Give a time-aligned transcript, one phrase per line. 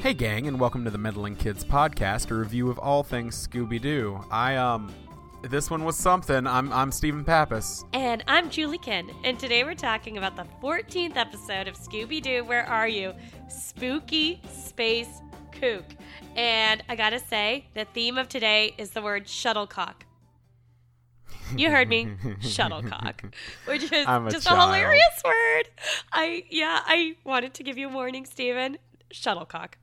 [0.00, 3.78] Hey, gang, and welcome to the Meddling Kids podcast, a review of all things Scooby
[3.78, 4.18] Doo.
[4.30, 4.94] I um,
[5.42, 6.46] this one was something.
[6.46, 7.84] I'm I'm Stephen Pappas.
[7.92, 12.44] And I'm Julie Ken, and today we're talking about the 14th episode of Scooby Doo.
[12.44, 13.12] Where are you?
[13.48, 15.20] Spooky Space
[15.52, 15.84] Kook.
[16.34, 20.06] And I gotta say, the theme of today is the word shuttlecock.
[21.54, 23.22] You heard me, shuttlecock,
[23.66, 25.68] which is I'm a just a hilarious word.
[26.10, 28.78] I yeah, I wanted to give you a warning, Stephen.
[29.12, 29.76] Shuttlecock,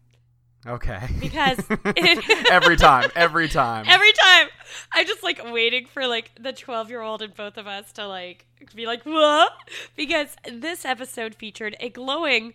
[0.66, 1.00] Okay.
[1.20, 3.86] because it, every time, every time.
[3.88, 4.48] Every time,
[4.94, 8.08] I'm just like waiting for like the 12 year old and both of us to
[8.08, 9.52] like be like, what?
[9.96, 12.54] Because this episode featured a glowing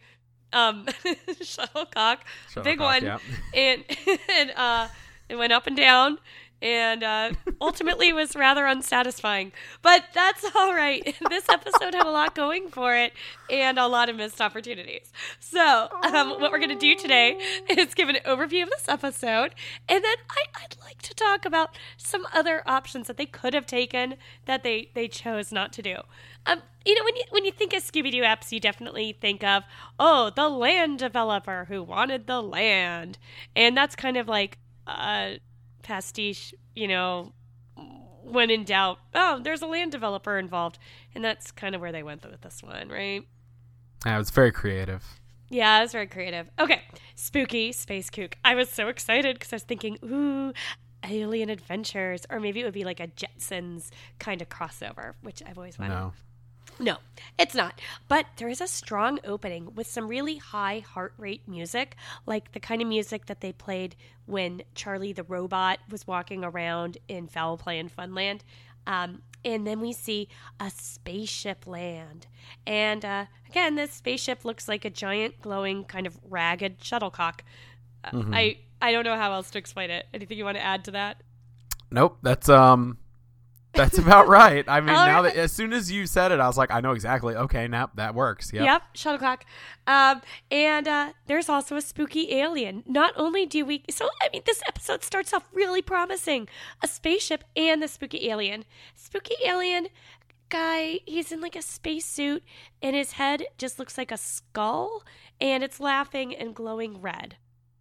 [0.53, 0.87] um
[1.43, 2.25] shuttlecock,
[2.63, 3.19] big one, yeah.
[3.55, 3.85] and
[4.29, 4.89] and uh,
[5.29, 6.19] it went up and down.
[6.63, 9.53] And uh, ultimately was rather unsatisfying.
[9.83, 11.17] But that's all right.
[11.33, 13.13] This episode had a lot going for it
[13.49, 15.11] and a lot of missed opportunities.
[15.41, 17.39] So, um, what we're going to do today
[17.71, 19.55] is give an overview of this episode.
[19.89, 23.67] And then I, I'd like to talk about some other options that they could have
[23.67, 25.97] taken that they, they chose not to do.
[26.45, 29.45] Um, you know, when you when you think of Scooby Doo apps, you definitely think
[29.45, 29.63] of
[29.99, 33.19] oh, the land developer who wanted the land,
[33.55, 35.35] and that's kind of like uh,
[35.83, 36.55] pastiche.
[36.75, 37.33] You know,
[38.23, 40.79] when in doubt, oh, there's a land developer involved,
[41.15, 43.27] and that's kind of where they went with this one, right?
[44.07, 45.05] Yeah, it was very creative.
[45.51, 46.49] Yeah, it was very creative.
[46.59, 46.81] Okay,
[47.15, 48.37] spooky space kook.
[48.45, 50.53] I was so excited because I was thinking, ooh,
[51.05, 55.59] alien adventures, or maybe it would be like a Jetsons kind of crossover, which I've
[55.59, 55.95] always wanted.
[55.95, 56.13] No.
[56.79, 56.97] No,
[57.39, 57.81] it's not.
[58.09, 62.61] But there is a strong opening with some really high heart rate music, like the
[62.61, 63.95] kind of music that they played
[64.27, 68.41] when Charlie the robot was walking around in Foul Play and Funland.
[68.87, 70.29] Um, and then we see
[70.61, 72.27] a spaceship land.
[72.67, 77.45] And uh, again, this spaceship looks like a giant, glowing, kind of ragged shuttlecock.
[78.05, 80.07] Uh, I, I don't know how else to explain it.
[80.13, 81.23] Anything you want to add to that?
[81.91, 82.19] Nope.
[82.23, 82.99] That's um,
[83.75, 84.65] that's about right.
[84.69, 85.35] I mean, All now right.
[85.35, 87.35] that as soon as you said it, I was like, I know exactly.
[87.35, 88.53] Okay, now that works.
[88.53, 88.65] Yep.
[88.65, 89.45] Yep, shuttlecock.
[89.87, 92.83] Um, and uh, there's also a spooky alien.
[92.87, 96.49] Not only do we, so I mean, this episode starts off really promising.
[96.83, 98.65] A spaceship and the spooky alien.
[98.95, 99.89] Spooky alien
[100.49, 102.43] guy, he's in like a spacesuit,
[102.83, 105.03] and his head just looks like a skull,
[105.41, 107.37] and it's laughing and glowing red.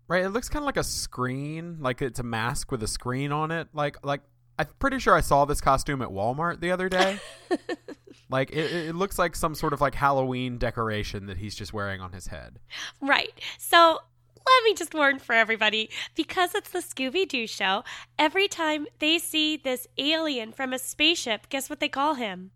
[0.08, 0.26] Right.
[0.26, 3.52] It looks kind of like a screen, like it's a mask with a screen on
[3.52, 3.70] it.
[3.74, 4.22] Like like
[4.62, 7.20] I'm pretty sure I saw this costume at Walmart the other day.
[8.30, 12.00] like it, it looks like some sort of like Halloween decoration that he's just wearing
[12.00, 12.60] on his head.
[13.02, 13.34] Right.
[13.58, 14.00] So
[14.36, 17.84] let me just warn for everybody because it's the Scooby Doo show,
[18.20, 22.52] every time they see this alien from a spaceship, guess what they call him?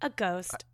[0.00, 0.64] A ghost.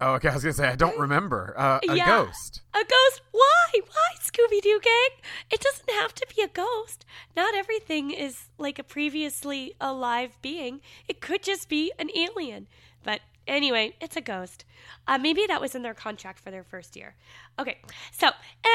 [0.00, 0.28] Oh, okay.
[0.28, 1.54] I was gonna say I don't remember.
[1.56, 2.06] Uh, a Yeah.
[2.06, 2.62] ghost.
[2.72, 3.20] A ghost?
[3.32, 3.66] Why?
[3.72, 5.22] Why, Scooby Doo gang?
[5.50, 7.04] It doesn't have to be a ghost.
[7.36, 10.80] Not everything is like a previously alive being.
[11.08, 12.68] It could just be an alien.
[13.02, 14.64] But anyway, it's a ghost.
[15.06, 17.14] Uh, maybe that was in their contract for their first year.
[17.58, 17.78] Okay,
[18.12, 18.28] so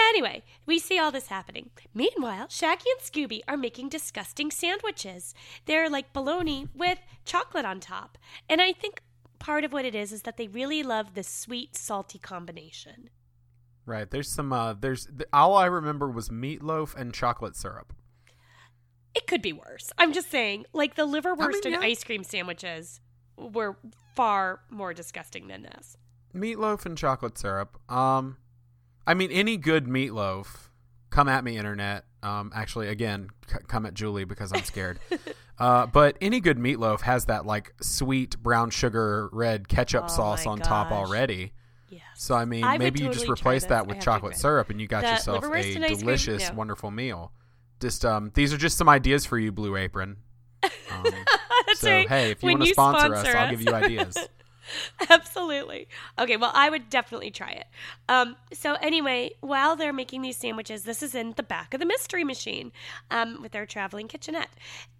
[0.09, 1.69] anyway, we see all this happening.
[1.93, 5.33] Meanwhile, Shaggy and Scooby are making disgusting sandwiches.
[5.65, 8.17] They're like bologna with chocolate on top.
[8.49, 9.01] And I think
[9.43, 13.09] part of what it is is that they really love the sweet, salty combination.
[13.85, 14.09] Right.
[14.09, 14.53] There's some.
[14.53, 17.93] Uh, there's th- all I remember was meatloaf and chocolate syrup.
[19.13, 19.91] It could be worse.
[19.97, 21.89] I'm just saying, like the liverwurst mean, and yeah.
[21.89, 23.01] ice cream sandwiches
[23.37, 23.77] were
[24.15, 25.97] far more disgusting than this.
[26.33, 27.77] Meatloaf and chocolate syrup.
[27.91, 28.37] Um,
[29.05, 30.69] I mean, any good meatloaf.
[31.13, 32.05] Come at me, internet.
[32.23, 34.97] Um, actually, again, c- come at Julie because I'm scared.
[35.59, 40.47] uh, but any good meatloaf has that like sweet brown sugar red ketchup Oh sauce
[40.47, 41.53] on top already.
[41.89, 42.01] Yes.
[42.15, 45.03] So I mean, I maybe you just replace that with chocolate syrup, and you got
[45.03, 45.99] The yourself a and ice cream?
[45.99, 46.55] delicious, No.
[46.55, 47.31] wonderful meal.
[47.79, 50.17] Just um, these are just some ideas for you, Blue Apron.
[50.91, 51.05] Um,
[51.75, 52.07] so right.
[52.09, 54.15] hey, if you want to you sponsor, us, sponsor I'll give you ideas.
[55.09, 55.87] Absolutely.
[56.17, 57.67] Okay, well, I would definitely try it.
[58.09, 61.85] Um, so, anyway, while they're making these sandwiches, this is in the back of the
[61.85, 62.71] mystery machine
[63.11, 64.49] um, with their traveling kitchenette.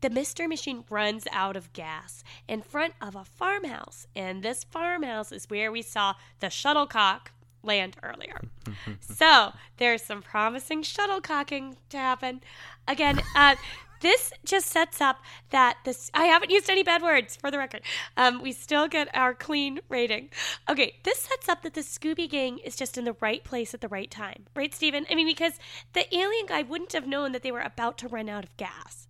[0.02, 5.32] The mystery machine runs out of gas in front of a farmhouse, and this farmhouse
[5.32, 7.32] is where we saw the shuttlecock
[7.64, 8.40] land earlier.
[9.00, 12.42] so, there's some promising shuttlecocking to happen.
[12.88, 13.56] Again, uh,
[14.04, 15.18] this just sets up
[15.50, 17.82] that this i haven't used any bad words for the record
[18.18, 20.30] um, we still get our clean rating
[20.70, 23.82] okay this sets up that the scooby gang is just in the right place at
[23.82, 25.54] the right time right steven i mean because
[25.94, 29.08] the alien guy wouldn't have known that they were about to run out of gas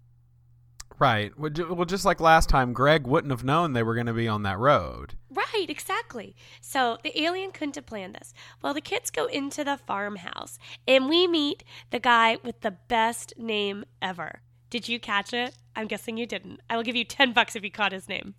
[1.00, 1.38] Right.
[1.38, 4.28] Well, well, just like last time, Greg wouldn't have known they were going to be
[4.28, 5.16] on that road.
[5.30, 6.36] Right, exactly.
[6.62, 8.34] So the alien couldn't have planned this.
[8.62, 13.34] Well, the kids go into the farmhouse and we meet the guy with the best
[13.38, 14.42] name ever.
[14.74, 15.54] Did you catch it?
[15.76, 16.60] I'm guessing you didn't.
[16.68, 18.34] I will give you 10 bucks if you caught his name.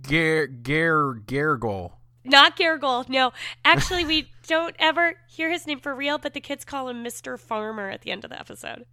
[0.00, 1.92] Ger Ger Gergel.
[2.24, 3.04] Not Gargoyle.
[3.08, 7.04] No, actually, we don't ever hear his name for real, but the kids call him
[7.04, 7.38] Mr.
[7.38, 8.86] Farmer at the end of the episode.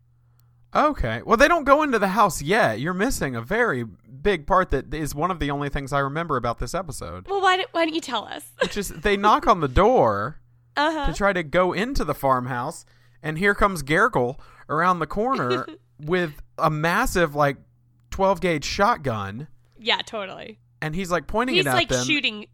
[0.75, 1.21] Okay.
[1.25, 2.81] Well, they don't go into the house yet.
[2.81, 6.35] You're missing a very big part that is one of the only things I remember
[6.35, 7.29] about this episode.
[7.29, 8.43] Well, why don't, why don't you tell us?
[8.61, 10.41] Which is they knock on the door
[10.75, 11.05] Uh huh.
[11.07, 12.83] to try to go into the farmhouse,
[13.23, 14.37] and here comes Gergel
[14.69, 15.65] around the corner
[15.99, 17.57] with a massive like
[18.11, 19.47] 12 gauge shotgun,
[19.79, 20.59] Yeah, totally.
[20.81, 22.05] and he's like pointing He's it at like them.
[22.05, 22.45] shooting.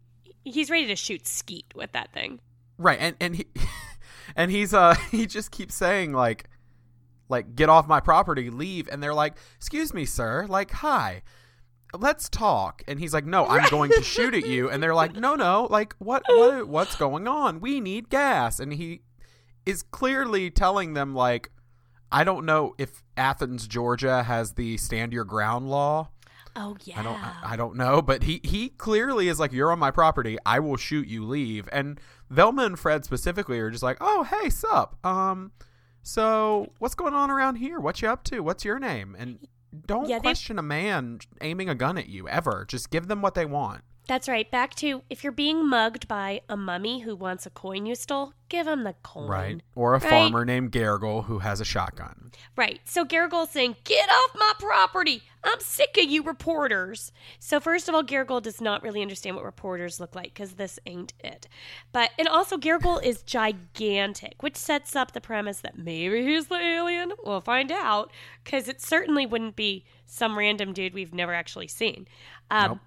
[0.44, 2.40] He's ready to shoot Skeet with that thing.
[2.78, 3.46] Right, and and he
[4.36, 6.48] and he's uh he just keeps saying like
[7.28, 11.22] like get off my property, leave, and they're like, "Excuse me, sir." Like, "Hi.
[11.96, 15.14] Let's talk." And he's like, "No, I'm going to shoot at you." And they're like,
[15.14, 15.66] "No, no.
[15.70, 17.60] Like what what what's going on?
[17.60, 19.02] We need gas." And he
[19.66, 21.50] is clearly telling them like
[22.12, 26.08] I don't know if Athens, Georgia has the stand your ground law.
[26.56, 26.98] Oh yeah.
[26.98, 27.20] I don't
[27.52, 30.36] I, don't know, but he he clearly is like you're on my property.
[30.44, 31.24] I will shoot you.
[31.24, 31.68] Leave.
[31.70, 34.98] And Velma and Fred specifically are just like, "Oh, hey, sup?
[35.06, 35.52] Um
[36.02, 37.78] so what's going on around here?
[37.78, 38.40] What you up to?
[38.40, 39.46] What's your name?" And
[39.86, 42.64] don't Yeah, they- question a man aiming a gun at you ever.
[42.68, 43.82] Just give them what they want.
[44.10, 44.50] That's right.
[44.50, 48.34] Back to if you're being mugged by a mummy who wants a coin you stole,
[48.48, 49.28] give him the coin.
[49.28, 49.60] Right.
[49.76, 50.10] Or a Right.
[50.10, 52.32] farmer named Gargle who has a shotgun.
[52.56, 52.80] Right.
[52.84, 55.22] So Gargoyle's saying, Get off my property.
[55.44, 57.12] I'm sick of you reporters.
[57.38, 60.78] So, first of all, Gargoyle does not really understand what reporters look like because this
[60.84, 61.48] ain't it.
[61.92, 66.56] But, and also, Gargoyle is gigantic, which sets up the premise that maybe he's the
[66.58, 67.12] alien.
[67.24, 68.12] We'll find out
[68.44, 72.06] because it certainly wouldn't be some random dude we've never actually seen.
[72.50, 72.78] Um, Nope.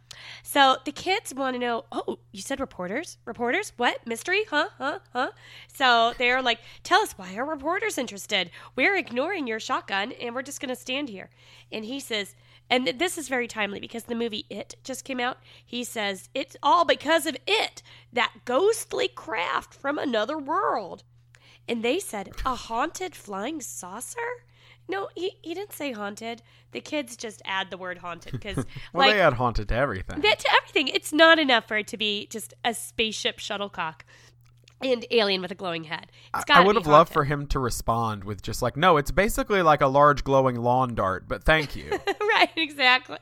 [0.44, 1.86] So the kids want to know.
[1.92, 3.18] Oh, you said reporters?
[3.26, 3.74] Reporters?
[3.78, 4.44] What mystery?
[4.50, 4.68] Huh?
[4.78, 5.00] Huh?
[5.12, 5.32] Huh?
[5.74, 8.52] So they're like, "Tell us why are reporters interested?
[8.76, 11.30] We're ignoring your shotgun, and we're just going to stand here."
[11.72, 12.36] And he says,
[12.70, 15.38] and this is very timely because the movie It just came out.
[15.66, 17.82] He says, "It's all because of it,
[18.12, 21.04] that ghostly craft from another world."
[21.68, 24.46] And they said, "A haunted flying saucer."
[24.88, 26.42] No, he, he didn't say haunted.
[26.72, 28.58] The kids just add the word haunted because,
[28.94, 30.22] Well, like, they add haunted to everything.
[30.22, 30.90] that to everything.
[30.90, 34.06] It's not enough for it to be just a spaceship shuttlecock
[34.82, 36.12] and alien with a glowing head.
[36.36, 39.62] It's I would have loved for him to respond with just like, "No, it's basically
[39.62, 41.90] like a large glowing lawn dart, but thank you."
[42.22, 43.20] right, exactly.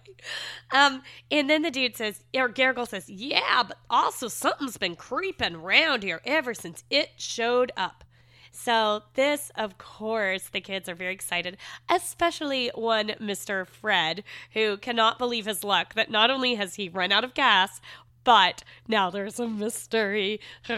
[0.72, 5.56] Um, and then the dude says, or Gargle says, "Yeah, but also something's been creeping
[5.56, 8.04] around here ever since it showed up."
[8.52, 11.58] So this, of course, the kids are very excited,
[11.90, 13.66] especially one Mr.
[13.66, 17.82] Fred, who cannot believe his luck that not only has he run out of gas,
[18.24, 20.40] but now there's a mystery.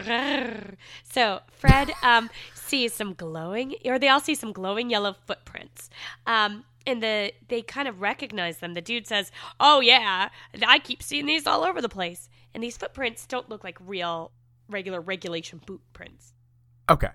[1.04, 5.90] so Fred um, sees some glowing, or they all see some glowing yellow footprints.
[6.26, 8.74] Um, and the they kind of recognize them.
[8.74, 10.30] The dude says, "Oh yeah,
[10.66, 14.32] I keep seeing these all over the place." And these footprints don't look like real,
[14.70, 16.34] regular regulation boot prints.
[16.90, 17.10] okay.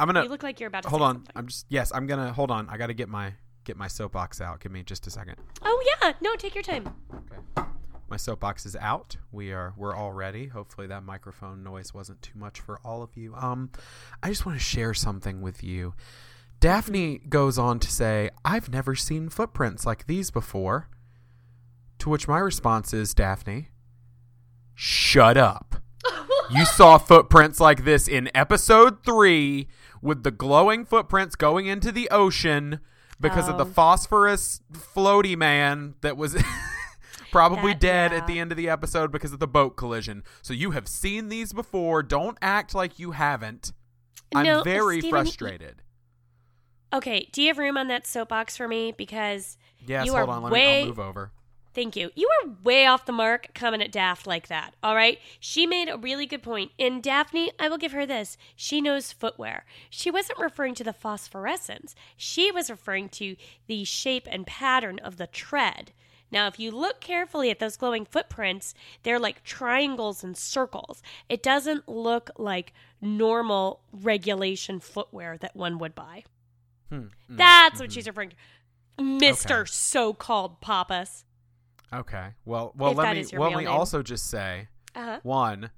[0.00, 0.22] I'm gonna.
[0.24, 1.16] You look like you're about to Hold on.
[1.16, 1.32] something.
[1.36, 2.68] I'm just Yes, I'm going to Hold on.
[2.68, 4.60] I got to get my get my soapbox out.
[4.60, 5.36] Give me just a second.
[5.62, 6.92] Oh yeah, no, take your time.
[7.14, 7.68] Okay.
[8.08, 9.16] My soapbox is out.
[9.30, 10.48] We are we're all ready.
[10.48, 13.34] Hopefully that microphone noise wasn't too much for all of you.
[13.36, 13.70] Um
[14.22, 15.94] I just want to share something with you.
[16.58, 20.88] Daphne goes on to say, "I've never seen footprints like these before."
[22.00, 23.68] To which my response is, "Daphne,
[24.74, 25.76] shut up."
[26.50, 29.68] You saw footprints like this in episode 3
[30.02, 32.80] with the glowing footprints going into the ocean
[33.20, 33.70] because of the Oh.
[33.70, 36.36] phosphorus floaty man that was
[37.32, 38.18] probably That- dead yeah.
[38.18, 40.22] at the end of the episode because of the boat collision.
[40.42, 42.02] So you have seen these before.
[42.02, 43.72] Don't act like you haven't.
[44.34, 45.82] I'm No, very Steven, frustrated.
[46.92, 48.92] Okay, do you have room on that soapbox for me?
[48.96, 50.42] Because Yes, you hold are on.
[50.44, 51.32] Let way me I'll move over.
[51.80, 52.10] Thank you.
[52.14, 54.74] You are way off the mark coming at Daft like that.
[54.82, 55.18] All right.
[55.40, 56.72] She made a really good point.
[56.78, 58.36] And Daphne, I will give her this.
[58.54, 59.64] She knows footwear.
[59.88, 63.34] She wasn't referring to the phosphorescence, she was referring to
[63.66, 65.92] the shape and pattern of the tread.
[66.30, 71.02] Now, if you look carefully at those glowing footprints, they're like triangles and circles.
[71.30, 76.24] It doesn't look like normal regulation footwear that one would buy.
[76.90, 77.84] Hmm, mm, That's mhm.
[77.84, 78.36] what she's referring to.
[79.02, 79.60] Mr.
[79.62, 79.70] Okay.
[79.70, 81.24] So called Pappas.
[81.92, 82.28] Okay.
[82.44, 83.68] Well, well, If let me let me name.
[83.68, 85.20] also just say Uh huh.
[85.22, 85.70] one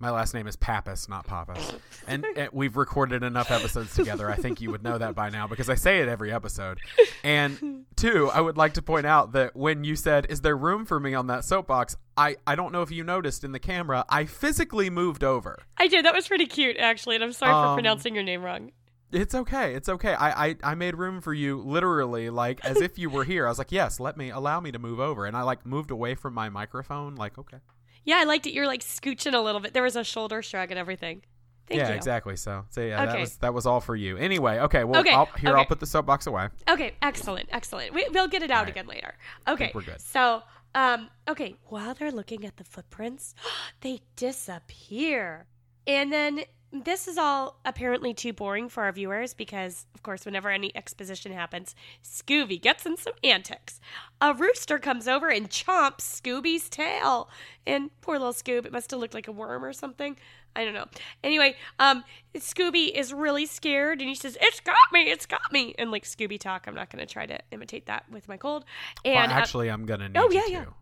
[0.00, 1.72] My last name is Pappas, not Pappas.
[2.06, 4.30] And, and we've recorded enough episodes together.
[4.30, 6.78] I think you would know that by now because I say it every episode.
[7.22, 10.84] And two, I would like to point out that when you said, Is there room
[10.84, 11.96] for me on that soapbox?
[12.16, 15.62] I, I don't know if you noticed in the camera, I physically moved over.
[15.78, 16.04] I did.
[16.04, 17.14] That was pretty cute, actually.
[17.14, 18.72] And I'm sorry for Um, pronouncing your name wrong.
[19.14, 19.74] It's okay.
[19.74, 20.14] It's okay.
[20.14, 23.46] I, I, I made room for you literally, like as if you were here.
[23.46, 25.24] I was like, Yes, let me allow me to move over.
[25.26, 27.58] And I like moved away from my microphone, like, okay.
[28.04, 28.52] Yeah, I liked it.
[28.52, 29.72] You're like scooching a little bit.
[29.72, 31.22] There was a shoulder shrug and everything.
[31.66, 31.94] Thank yeah, you.
[31.94, 32.36] exactly.
[32.36, 33.20] So, so yeah, that Okay.
[33.20, 34.18] was that was all for you.
[34.18, 34.84] Anyway, okay.
[34.84, 36.48] Well, Okay, I'll, here I'll put the soapbox away.
[36.68, 37.94] Okay, excellent, excellent.
[37.94, 38.68] We, we'll get it out right.
[38.68, 39.14] again later.
[39.48, 40.00] Okay, we're good.
[40.00, 40.42] So,
[40.74, 43.34] um, okay, while they're looking at the footprints,
[43.80, 45.46] they disappear,
[45.86, 46.40] and then
[46.82, 51.32] this is all apparently too boring for our viewers because, of course, whenever any exposition
[51.32, 53.80] happens, Scooby gets in some antics.
[54.20, 57.28] A rooster comes over and chomps Scooby's tail,
[57.66, 60.16] and poor little Scoob, it must have looked like a worm or something.
[60.56, 60.86] I don't know.
[61.22, 62.04] Anyway, um,
[62.36, 65.10] Scooby is really scared and he says, "It's got me!
[65.10, 68.04] It's got me!" And like Scooby talk, I'm not going to try to imitate that
[68.10, 68.64] with my cold.
[69.04, 70.64] And well, uh, actually, I'm gonna need oh, yeah, yeah.
[70.64, 70.70] to.
[70.70, 70.72] uh,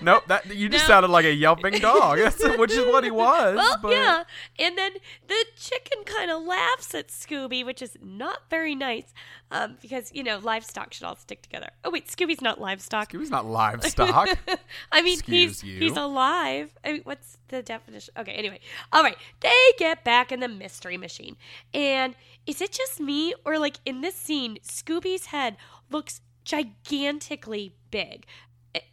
[0.00, 0.88] Nope, that you just No.
[0.94, 2.18] sounded like a yelping dog,
[2.58, 3.56] which is what he was.
[3.56, 4.24] well, but yeah.
[4.58, 4.92] And then
[5.28, 9.12] the chicken kind of laughs at Scooby, which is not very nice,
[9.50, 11.68] um, because you know livestock should all stick together.
[11.84, 13.12] Oh wait, Scooby's not livestock.
[13.12, 14.28] Scooby's not livestock.
[14.92, 15.78] I mean, Excuse he's you.
[15.80, 16.70] he's alive.
[16.84, 18.14] I mean, what's the definition?
[18.18, 18.60] Okay, anyway,
[18.92, 19.16] all right.
[19.40, 21.36] They get back in the mystery machine,
[21.74, 22.14] and
[22.46, 25.56] is it just me or like in this scene, Scooby's head
[25.90, 28.26] looks gigantically big,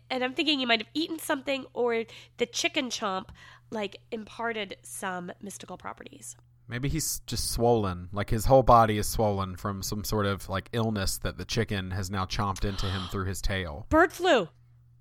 [0.09, 2.03] and I'm thinking he might have eaten something, or
[2.37, 3.29] the chicken chomp
[3.71, 6.35] like imparted some mystical properties.
[6.67, 8.09] Maybe he's just swollen.
[8.11, 11.91] Like his whole body is swollen from some sort of like illness that the chicken
[11.91, 13.85] has now chomped into him through his tail.
[13.89, 14.49] Bird flu,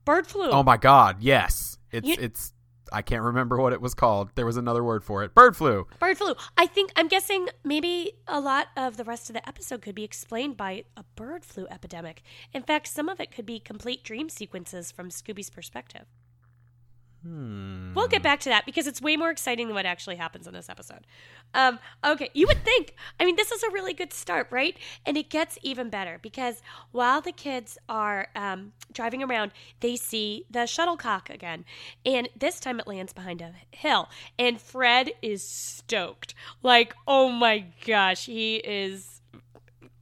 [0.05, 0.51] bird flu.
[0.51, 1.79] Oh my god, yes.
[1.91, 2.53] It's You- it's
[2.95, 4.31] I can't remember what it was called.
[4.37, 5.35] There was another word for it.
[5.35, 5.89] Bird flu.
[5.99, 6.37] Bird flu.
[6.57, 10.05] I think I'm guessing maybe a lot of the rest of the episode could be
[10.05, 12.23] explained by a bird flu epidemic.
[12.53, 16.07] In fact, some of it could be complete dream sequences from Scooby's perspective.
[17.25, 17.95] Hmm.
[17.95, 20.53] We'll get back to that because it's way more exciting than what actually happens in
[20.53, 21.07] this episode.
[21.55, 22.95] Um, okay, you would think.
[23.19, 24.77] I mean, this is a really good start, right?
[25.07, 26.61] And it gets even better because
[26.93, 31.65] while the kids are um, driving around, they see the shuttlecock again,
[32.05, 34.11] and this time it lands behind a hill.
[34.39, 39.23] And Fred is stoked, like, oh my gosh, he is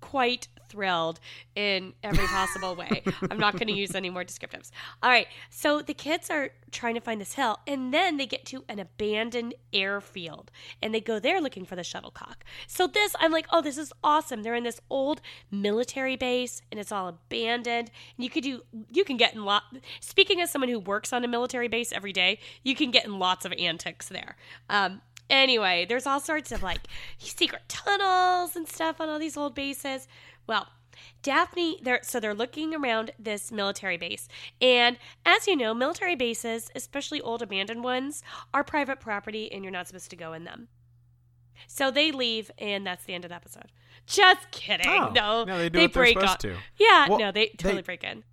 [0.01, 1.21] quite thrilled
[1.55, 3.03] in every possible way.
[3.31, 4.71] I'm not going to use any more descriptives.
[5.03, 5.27] All right.
[5.51, 8.79] So the kids are trying to find this hill, and then they get to an
[8.79, 10.51] abandoned airfield,
[10.81, 12.45] and they go there looking for the shuttlecock.
[12.67, 14.43] So this, I'm like, oh, this is awesome.
[14.43, 17.91] They're in this old military base, and it's all abandoned.
[18.17, 19.65] And you could do, you can get in lot.
[20.01, 23.19] Speaking as someone who works on a military base every day, you can get in
[23.19, 24.37] lots of antics there.
[24.71, 25.03] Um,
[25.33, 26.81] Anyway, there's all sorts of like
[27.17, 30.07] secret tunnels and stuff on all these old bases.
[30.47, 30.69] Well,
[31.23, 34.29] Daphne, they're so they're looking around this military base,
[34.61, 38.23] and as you know, military bases, especially old abandoned ones,
[38.53, 40.69] are private property, and you're not supposed to go in them.
[41.67, 43.73] So they leave, and that's the end of the episode.
[44.07, 44.87] Just kidding.
[44.89, 46.31] Oh, no, yeah, they do they're break up.
[46.31, 46.57] on- to.
[46.77, 48.25] Yeah, Well, no, they totally they- break in.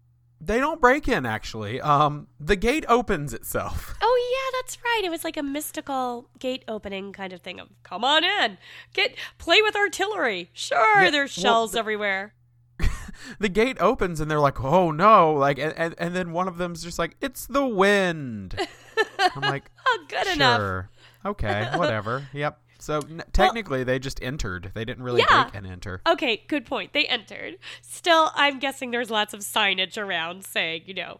[0.41, 1.81] They don't break in actually.
[1.81, 3.96] Um the gate opens itself.
[4.12, 5.01] Oh yeah, that's right.
[5.05, 8.58] It was like a mystical gate opening kind of thing of come on in.
[8.93, 10.50] Get play with artillery.
[10.53, 12.34] Sure, Yeah, there's well, shells the- everywhere.
[13.39, 16.58] the gate opens and they're like, "Oh no!" Like, and, and, and then one of
[16.58, 18.55] them's just like, "It's the wind."
[19.19, 20.60] I'm like, Oh, good enough.
[20.60, 20.89] "Sure,
[21.25, 22.60] okay, whatever." Yep.
[22.79, 24.71] So n- technically, they just entered.
[24.74, 25.43] They didn't really Yeah.
[25.43, 26.01] break and enter.
[26.07, 26.93] Okay, good point.
[26.93, 27.57] They entered.
[27.81, 31.19] Still, I'm guessing there's lots of signage around saying, you know,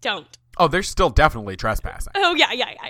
[0.00, 0.36] don't.
[0.56, 2.12] Oh, they're still definitely trespassing.
[2.16, 2.88] Oh yeah, yeah, yeah,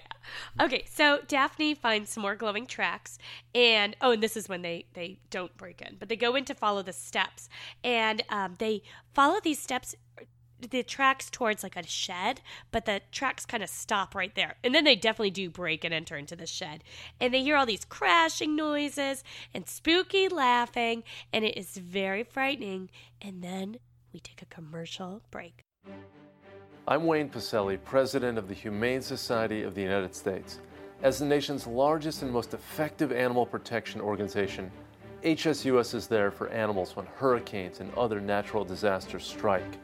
[0.59, 0.65] yeah.
[0.65, 3.19] Okay, so Daphne finds some more glowing tracks,
[3.55, 6.45] and oh, and this is when they they don't break in, but they go in
[6.47, 7.49] to follow the steps,
[7.85, 9.95] and um, they follow these steps,
[10.69, 12.41] the tracks towards like a shed,
[12.71, 15.95] but the tracks kind of stop right there, and then they definitely do break and
[15.95, 16.85] enter into the shed,
[17.21, 19.25] and they hear all these crashing noises
[19.55, 21.03] and spooky laughing,
[21.33, 22.91] and it is very frightening,
[23.23, 23.79] and then
[24.13, 25.65] we take a commercial break.
[26.89, 30.59] I'm Wayne Pacelle, President of the Humane Society of the United States.
[31.03, 34.71] As the nation's largest and most effective animal protection organization,
[35.23, 39.79] HSUS is there for animals when hurricanes and other natural disasters strike.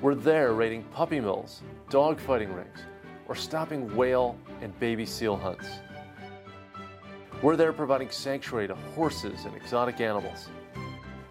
[0.00, 2.78] We're there raiding puppy mills, dog fighting rings,
[3.26, 5.66] or stopping whale and baby seal hunts.
[7.42, 10.50] We're there providing sanctuary to horses and exotic animals.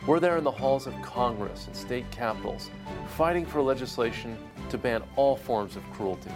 [0.05, 2.69] We're there in the halls of Congress and state capitals,
[3.15, 4.37] fighting for legislation
[4.69, 6.31] to ban all forms of cruelty.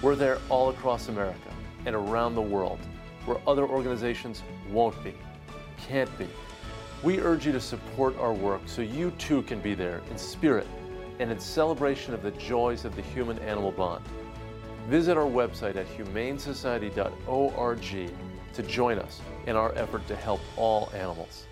[0.00, 1.52] We're there all across America
[1.86, 2.78] and around the world
[3.24, 5.14] where other organizations won't be,
[5.88, 6.28] can't be.
[7.02, 10.66] We urge you to support our work so you too can be there in spirit
[11.18, 14.04] and in celebration of the joys of the human animal bond.
[14.88, 18.10] Visit our website at humanesociety.org
[18.54, 21.46] to join us in our effort to help all animals.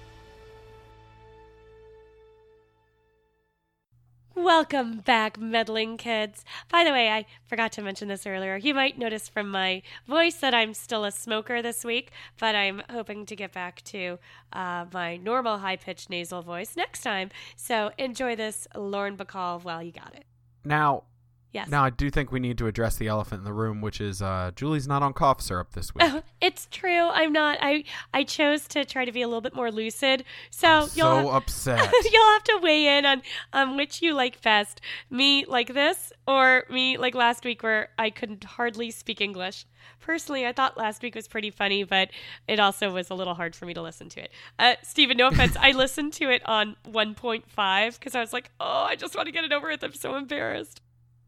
[4.36, 6.44] Welcome back, meddling kids.
[6.68, 8.56] By the way, I forgot to mention this earlier.
[8.56, 12.10] You might notice from my voice that I'm still a smoker this week,
[12.40, 14.18] but I'm hoping to get back to
[14.52, 17.30] uh, my normal high pitched nasal voice next time.
[17.54, 20.24] So enjoy this Lauren Bacall while you got it.
[20.64, 21.04] Now,
[21.54, 21.68] Yes.
[21.68, 24.20] now I do think we need to address the elephant in the room, which is
[24.20, 26.22] uh, Julie's not on cough syrup this week.
[26.40, 27.08] it's true.
[27.08, 27.58] I'm not.
[27.60, 30.24] I I chose to try to be a little bit more lucid.
[30.50, 31.92] So I'm you'll so upset.
[32.12, 34.80] you'll have to weigh in on um which you like best.
[35.10, 39.64] Me like this or me like last week where I couldn't hardly speak English.
[40.00, 42.10] Personally, I thought last week was pretty funny, but
[42.46, 44.30] it also was a little hard for me to listen to it.
[44.58, 48.84] Uh, Stephen, no offense, I listened to it on 1.5 because I was like, oh,
[48.84, 49.82] I just want to get it over with.
[49.82, 50.82] I'm so embarrassed.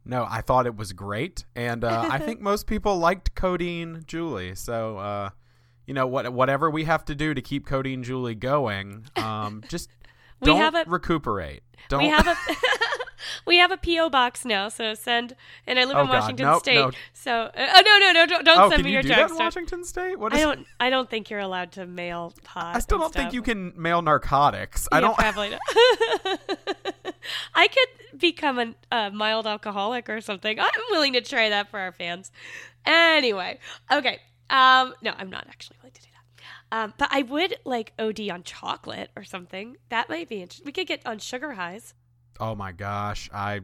[0.07, 4.55] No, I thought it was great, and uh, I think most people liked Codeine Julie.
[4.55, 5.29] So, uh,
[5.85, 9.89] you know, what whatever we have to do to keep Codeine Julie going, um, just
[10.39, 11.63] We don't have a- recuperate.
[11.89, 12.03] Don't.
[12.03, 12.35] We have a
[13.45, 15.35] we have a PO box now, so send.
[15.65, 16.91] And I live Oh, in Washington nope, State, no.
[17.13, 19.09] so uh, oh no no no don't, don't oh, send can me you your do
[19.09, 19.19] jokes.
[19.19, 20.19] that in Washington State?
[20.19, 22.75] What I don't I don't think you're allowed to mail pot.
[22.75, 24.87] I still don't think you can mail narcotics.
[24.91, 25.17] I don't.
[25.17, 25.59] probably not.
[27.55, 27.87] I could
[28.19, 30.59] become a, a mild alcoholic or something.
[30.59, 32.31] I'm willing to try that for our fans.
[32.85, 33.59] Anyway,
[33.91, 34.19] okay.
[34.49, 36.77] Um, no, I'm not actually willing to do that.
[36.83, 39.77] Um, but I would like OD on chocolate or something.
[39.89, 40.65] That might be interesting.
[40.65, 41.93] We could get on sugar highs.
[42.39, 43.61] Oh my gosh, I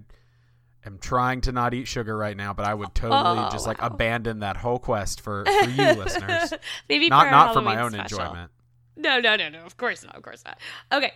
[0.85, 3.81] am trying to not eat sugar right now, but I would totally Oh, just like
[3.81, 6.53] abandon that whole quest for for you listeners.
[6.89, 8.19] Maybe Not for not for my own special.
[8.19, 8.51] enjoyment.
[8.95, 9.63] No, no, no, no.
[9.65, 10.15] Of course not.
[10.15, 10.59] Of course not.
[10.91, 11.13] Okay.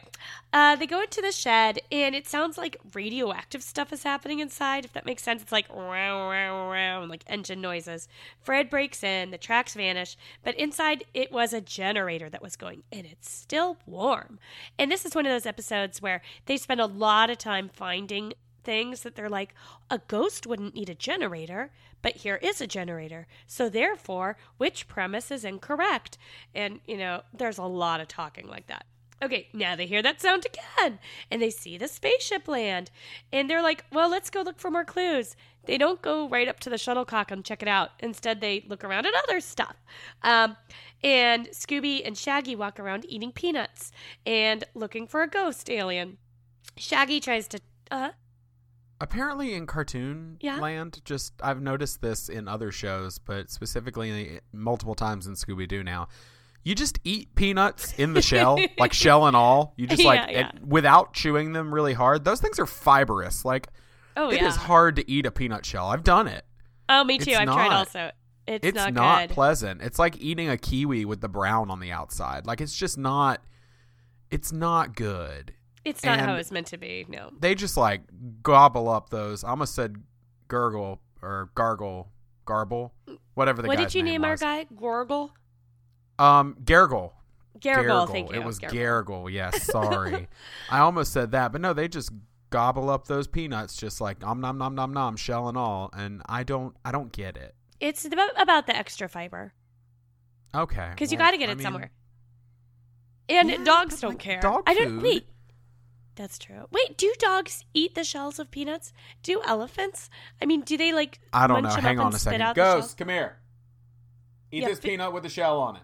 [0.51, 4.83] Uh, they go into the shed, and it sounds like radioactive stuff is happening inside.
[4.85, 8.07] If that makes sense, it's like wow, wow, wow, like engine noises.
[8.41, 9.31] Fred breaks in.
[9.31, 13.77] The tracks vanish, but inside it was a generator that was going, and it's still
[13.85, 14.39] warm.
[14.79, 18.33] And this is one of those episodes where they spend a lot of time finding
[18.67, 19.55] things that they're like,
[19.89, 23.25] a ghost wouldn't need a generator, but here is a generator.
[23.47, 26.17] So therefore, which premise is incorrect?
[26.53, 28.85] And, you know, there's a lot of talking like that.
[29.23, 30.99] Okay, now they hear that sound again
[31.31, 32.91] and they see the spaceship land.
[33.31, 35.37] And they're like, well, let's go look for more clues.
[35.63, 37.91] They don't go right up to the shuttlecock and check it out.
[38.01, 39.77] Instead, they look around at other stuff.
[40.23, 40.57] Um,
[41.01, 43.93] and Scooby and Shaggy walk around eating peanuts
[44.25, 46.17] and looking for a ghost alien.
[46.75, 47.61] Shaggy tries to.
[47.89, 48.09] Uh,
[48.99, 50.59] Apparently, in cartoon Yeah?
[50.59, 55.83] land, just I've noticed this in other shows, but specifically multiple times in Scooby Doo
[55.83, 56.07] now.
[56.63, 59.73] You just eat peanuts in the shell, like shell and all.
[59.77, 60.51] You just like Yeah, yeah.
[60.53, 62.25] and without chewing them really hard.
[62.25, 63.45] Those things are fibrous.
[63.45, 63.67] Like
[64.17, 65.87] oh, it is hard to eat a peanut shell.
[65.87, 66.43] I've done it.
[66.89, 67.31] Oh, me too.
[67.31, 68.11] It's I've tried also.
[68.47, 69.81] It's, It's, not, not, pleasant.
[69.81, 72.45] It's like eating a kiwi with the brown on the outside.
[72.47, 73.41] Like it's just not.
[74.31, 75.53] It's not good.
[75.89, 77.05] It's not how it's meant to be.
[77.07, 77.31] No.
[77.39, 78.01] They just like
[78.43, 79.43] gobble up those.
[79.43, 79.95] I almost said
[80.47, 82.09] gurgle or gargle,
[82.45, 82.93] garble,
[83.33, 84.65] whatever the What did you name our guy?
[84.75, 85.31] Gorgle?
[86.19, 87.13] Um, Gargle.
[87.61, 88.39] Gargle, thank you.
[88.39, 88.77] It was Gargle.
[88.79, 89.29] Gargle.
[89.29, 90.27] Yes, sorry.
[90.69, 92.11] I almost said that, but no, they just
[92.49, 96.21] gobble up those peanuts just like nom nom nom nom nom shell and all, and
[96.27, 97.55] I don't I don't get it.
[97.79, 99.53] It's about, the extra fiber
[100.55, 101.91] Okay, because you got to get I it mean, somewhere.
[103.29, 104.39] And Yeah, dogs don't like, care.
[104.39, 105.27] dog I don't food- wait.
[106.17, 106.65] That's true.
[106.71, 108.91] Wait, do dogs eat the shells of peanuts?
[109.23, 110.09] Do elephants?
[110.41, 111.19] I mean, do they like?
[111.31, 111.69] I don't know.
[111.69, 112.55] Hang on a second.
[112.55, 113.37] Ghost, come here.
[114.51, 115.81] Eat Yeah, this peanut with the shell on it.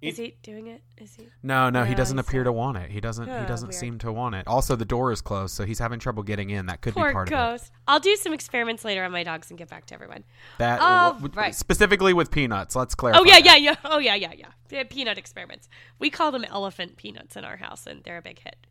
[0.00, 0.80] Is Eat- he doing it?
[0.98, 1.26] Is he?
[1.42, 2.88] No, no, he doesn't appear to want it.
[2.92, 3.28] He doesn't.
[3.28, 3.80] Oh, he doesn't weird.
[3.80, 4.46] seem to want it.
[4.46, 6.66] Also, the door is closed, so he's having trouble getting in.
[6.66, 7.36] That could Poor be part of it.
[7.36, 7.72] ghost.
[7.88, 10.22] I'll do some experiments later on my dogs and get back to everyone.
[10.58, 11.52] That Oh, w- right.
[11.52, 12.76] specifically with peanuts.
[12.76, 13.18] Let's clarify.
[13.20, 13.74] Oh yeah, yeah, yeah.
[13.84, 14.32] Oh yeah, yeah.
[14.70, 15.68] Yeah, Peanut experiments.
[15.98, 18.67] We call them elephant peanuts in our house, and they're a big hit.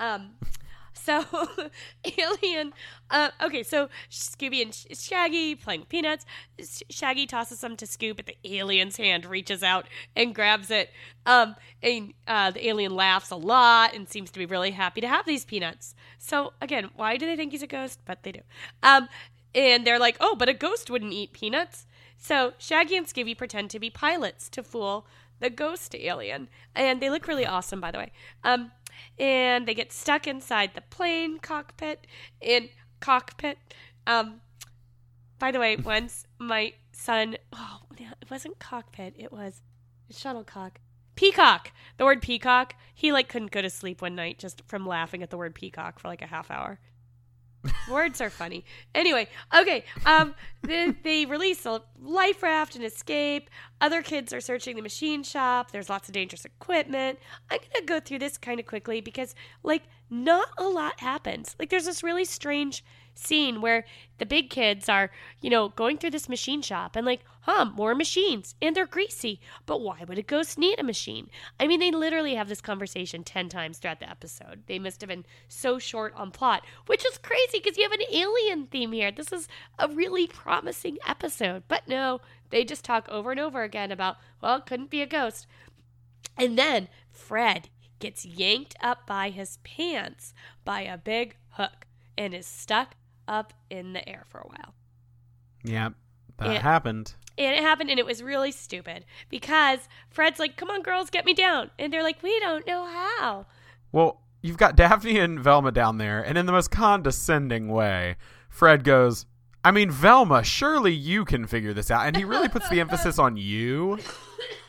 [0.00, 0.30] Um,
[0.92, 1.24] so
[2.18, 2.72] alien.
[3.10, 6.24] Uh, okay, so Scooby and Shaggy playing peanuts.
[6.88, 9.86] Shaggy tosses them to Scoob, but the alien's hand reaches out
[10.16, 10.90] and grabs it.
[11.26, 15.08] Um, and uh, the alien laughs a lot and seems to be really happy to
[15.08, 15.94] have these peanuts.
[16.18, 18.00] So again, why do they think he's a ghost?
[18.04, 18.40] But they do.
[18.82, 19.08] Um,
[19.54, 21.86] and they're like, oh, but a ghost wouldn't eat peanuts.
[22.16, 25.06] So Shaggy and Scooby pretend to be pilots to fool
[25.40, 28.12] the ghost alien, and they look really awesome, by the way.
[28.44, 28.72] Um,
[29.18, 32.06] and they get stuck inside the plane cockpit.
[32.40, 32.68] In
[33.00, 33.58] cockpit.
[34.06, 34.40] Um,
[35.38, 39.62] by the way, once my son, oh, it wasn't cockpit, it was
[40.10, 40.80] shuttlecock.
[41.16, 41.72] Peacock.
[41.98, 42.74] The word peacock.
[42.94, 45.98] He like couldn't go to sleep one night just from laughing at the word peacock
[45.98, 46.78] for like a half hour.
[47.90, 48.64] Words are funny.
[48.94, 49.84] Anyway, okay.
[50.06, 53.50] Um, they, they release a life raft and escape.
[53.80, 55.70] Other kids are searching the machine shop.
[55.70, 57.18] There's lots of dangerous equipment.
[57.50, 61.56] I'm gonna go through this kind of quickly because, like, not a lot happens.
[61.58, 62.84] Like, there's this really strange
[63.20, 63.84] scene where
[64.18, 67.94] the big kids are, you know, going through this machine shop and like, huh, more
[67.94, 69.40] machines and they're greasy.
[69.66, 71.30] But why would a ghost need a machine?
[71.58, 74.64] I mean, they literally have this conversation 10 times throughout the episode.
[74.66, 78.06] They must have been so short on plot, which is crazy because you have an
[78.12, 79.10] alien theme here.
[79.10, 81.62] This is a really promising episode.
[81.68, 85.06] But no, they just talk over and over again about, well, it couldn't be a
[85.06, 85.46] ghost.
[86.36, 92.46] And then Fred gets yanked up by his pants by a big hook and is
[92.46, 92.94] stuck
[93.30, 94.74] up in the air for a while.
[95.64, 95.90] Yeah,
[96.38, 97.14] that It- happened.
[97.38, 101.24] And it happened, and it was really stupid because Fred's like, "Come on, girls, get
[101.24, 103.46] me down," and they're like, "We don't know how."
[103.92, 108.16] Well, you've got Daphne and Velma down there, and in the most condescending way,
[108.50, 109.24] Fred goes,
[109.64, 112.06] I mean, Velma, surely you can figure this out.
[112.06, 113.98] And he really puts the emphasis on you.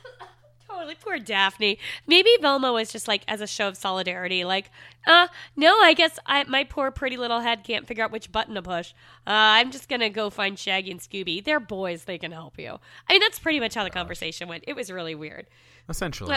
[0.82, 1.78] Totally, poor Daphne.
[2.08, 4.72] Maybe Velma was just like as a show of solidarity, like,
[5.06, 8.56] uh, no, I guess I my poor pretty little head can't figure out which button
[8.56, 8.94] to push.
[9.28, 11.44] Uh, I'm just gonna go find Shaggy and Scooby.
[11.44, 12.80] They're boys; they can help you.
[13.08, 14.64] I mean, that's pretty much how the conversation went.
[14.66, 15.46] It was really weird.
[15.88, 16.36] Essentially.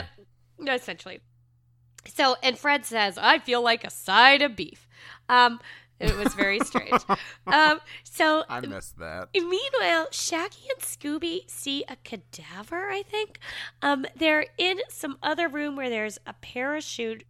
[0.58, 1.20] But, essentially.
[2.06, 4.86] So, and Fred says, I feel like a side of beef.
[5.30, 5.58] Um,
[6.00, 7.02] it was very strange.
[7.46, 9.28] um, so, I missed that.
[9.34, 13.38] meanwhile, Shaggy and Scooby see a cadaver, I think.
[13.82, 17.24] Um, they're in some other room where there's a parachute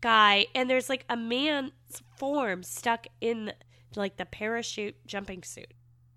[0.00, 1.72] guy, and there's like a man's
[2.16, 3.52] form stuck in
[3.96, 5.72] like the parachute jumping suit.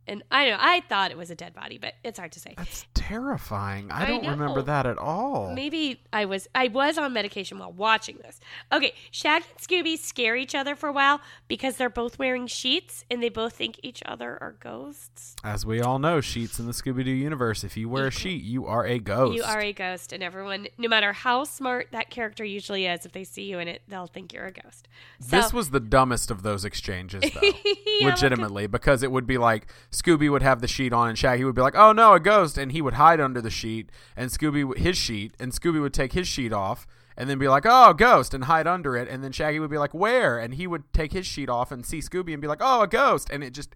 [0.08, 2.54] And I know, I thought it was a dead body, but it's hard to say.
[2.58, 3.90] That's terrifying.
[3.92, 5.54] I I don't remember that at all.
[5.54, 8.40] Maybe I was I was on medication while watching this.
[8.72, 13.06] Okay, Shaggy and Scooby scare each other for a while because they're both wearing sheets
[13.10, 15.36] and they both think each other are ghosts.
[15.44, 18.44] As we all know, sheets in the Scooby Doo universe, if you wear a sheet,
[18.44, 19.36] you are a ghost.
[19.38, 23.12] You are a ghost, and everyone, no matter how smart that character usually is, if
[23.12, 24.88] they see you in it, they'll think you're a ghost.
[25.20, 27.42] So, This was the dumbest of those exchanges, though.
[28.00, 31.44] Yeah, legitimately, because it would be like Scooby would have the sheet on, and Shaggy
[31.44, 34.30] would be like, "Oh no, a ghost," and he would hide under the sheet, and
[34.30, 37.92] Scooby his sheet, and Scooby would take his sheet off, and then be like, "Oh,
[37.92, 40.68] a ghost," and hide under it, and then Shaggy would be like, "Where?" and he
[40.68, 43.44] would take his sheet off and see Scooby and be like, "Oh, a ghost," and
[43.44, 43.76] it just,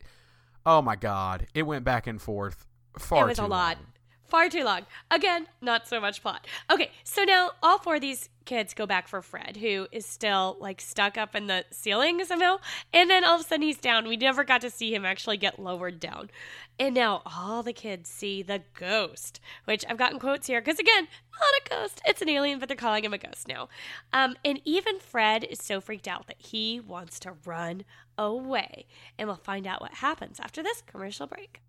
[0.65, 2.65] oh my god, it went back and forth
[2.97, 3.77] far it was too a lot.
[3.77, 3.85] long.
[4.27, 4.81] Far too long.
[5.09, 6.45] Again, not so much plot.
[6.69, 10.57] Okay, so now all four of these kids go back for Fred, who is still
[10.59, 12.57] like stuck up in the ceiling somehow.
[12.93, 14.07] And then all of a sudden he's down.
[14.07, 16.29] We never got to see him actually get lowered down.
[16.77, 21.07] And now all the kids see the ghost, which I've gotten quotes here because again,
[21.31, 22.01] not a ghost.
[22.05, 23.69] It's an alien, but they're calling him a ghost now.
[24.11, 27.85] Um, and even Fred is so freaked out that he wants to run
[28.17, 28.87] away.
[29.17, 31.61] And we'll find out what happens after this commercial break.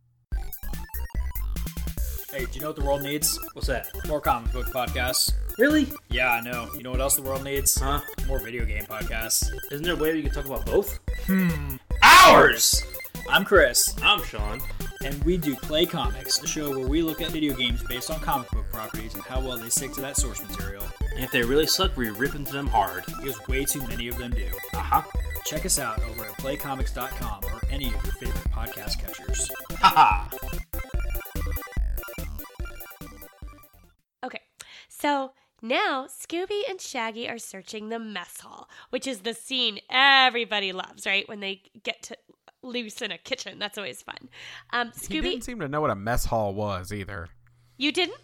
[2.30, 3.38] Hey, do you know what the world needs?
[3.54, 3.88] What's that?
[4.06, 5.32] More comic book podcasts.
[5.56, 5.88] Really?
[6.10, 6.68] Yeah, I know.
[6.74, 7.78] You know what else the world needs?
[7.78, 8.00] Huh?
[8.26, 9.50] More video game podcasts.
[9.72, 10.98] Isn't there a way we can talk about both?
[11.26, 11.76] Hmm.
[12.02, 12.82] Ours!
[13.30, 14.60] I'm Chris, I'm Sean.
[15.04, 18.20] and we do Play Comics, a show where we look at video games based on
[18.20, 20.84] comic book properties and how well they stick to that source material.
[21.14, 23.04] And if they really suck, we rip into them hard.
[23.06, 24.46] Because way too many of them do.
[24.74, 25.02] Uh huh.
[25.44, 29.50] Check us out over at playcomics.com or any of your favorite podcast catchers.
[29.72, 30.28] Haha.
[34.98, 35.32] So
[35.62, 41.06] now Scooby and Shaggy are searching the mess hall, which is the scene everybody loves,
[41.06, 41.28] right?
[41.28, 42.16] When they get to
[42.62, 44.28] loose in a kitchen, that's always fun.
[44.72, 47.28] Um, He didn't seem to know what a mess hall was either.
[47.76, 48.20] you didn't?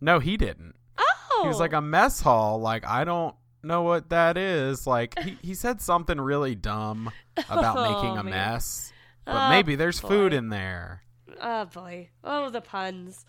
[0.00, 0.74] No, he didn't.
[0.98, 2.58] Oh, He was like a mess hall.
[2.60, 4.86] Like I don't know what that is.
[4.86, 7.10] Like he, he said something really dumb
[7.48, 8.32] about Oh, making a man.
[8.32, 8.92] mess.
[9.24, 11.02] But Oh, maybe there's food in there.
[11.40, 12.08] Oh boy.
[12.24, 13.24] Oh, the puns.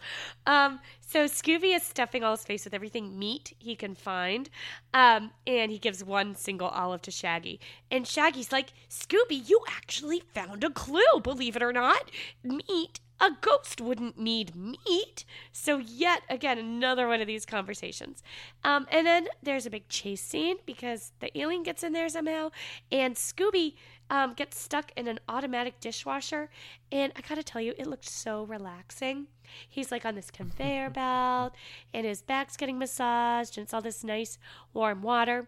[0.45, 4.49] Um, so Scooby is stuffing all his face with everything meat he can find.
[4.93, 7.59] Um, and he gives one single olive to Shaggy.
[7.91, 12.11] And Shaggy's like, Scooby, you actually found a clue, believe it or not.
[12.43, 12.99] Meat.
[13.19, 15.23] A ghost wouldn't need meat.
[15.53, 18.21] So, yet again, another one of these conversations.
[18.65, 22.49] Um, and then there's a big chase scene because the alien gets in there somehow.
[22.91, 23.75] And Scooby
[24.09, 26.49] um, gets stuck in an automatic dishwasher.
[26.91, 29.27] And I gotta tell you, it looked so relaxing.
[29.67, 31.53] He's like on this conveyor belt,
[31.93, 34.37] and his back's getting massaged, and it's all this nice
[34.73, 35.47] warm water.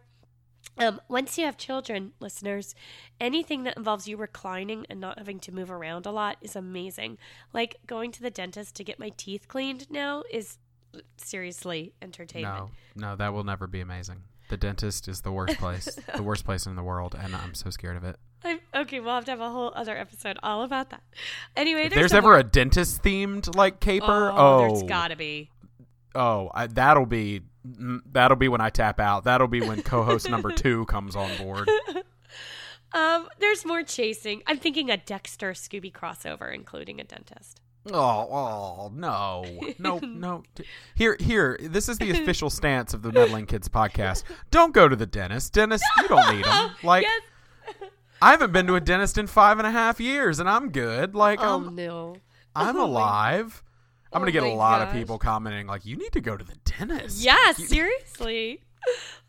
[0.77, 2.75] Um, once you have children, listeners,
[3.19, 7.17] anything that involves you reclining and not having to move around a lot is amazing.
[7.53, 10.57] Like going to the dentist to get my teeth cleaned now is
[11.17, 12.71] seriously entertainment.
[12.95, 14.23] No, no, that will never be amazing.
[14.49, 17.69] The dentist is the worst place, the worst place in the world, and I'm so
[17.69, 18.17] scared of it.
[18.45, 21.01] I'm, okay, we'll have to have a whole other episode all about that.
[21.55, 25.15] Anyway, If there's, there's ever more- a dentist themed like caper, oh, oh, there's gotta
[25.15, 25.49] be.
[26.13, 29.23] oh, I, that'll be mm, that'll be when I tap out.
[29.25, 31.69] That'll be when co-host number two comes on board.
[32.93, 34.41] Um, there's more chasing.
[34.47, 37.59] I'm thinking a Dexter Scooby crossover, including a dentist.
[37.91, 39.43] Oh, oh no,
[39.77, 40.43] no, no.
[40.95, 41.59] Here, here.
[41.61, 44.23] This is the official stance of the Meddling Kids podcast.
[44.49, 45.51] Don't go to the dentist.
[45.51, 46.71] Dentist, you don't need them.
[46.83, 47.89] Like, yes.
[48.21, 51.15] I haven't been to a dentist in five and a half years, and I'm good.
[51.15, 52.15] Like, Oh um, no.
[52.55, 53.63] I'm Oh, my- alive.
[54.13, 56.43] I'm gonna Oh get a lot of people commenting like, "You need to go to
[56.43, 58.61] the dentist." Yeah, You- seriously.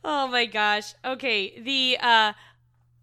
[0.05, 0.95] Oh my gosh.
[1.05, 2.33] Okay, the uh,